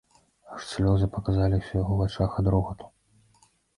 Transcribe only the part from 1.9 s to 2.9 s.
вачах ад рогату.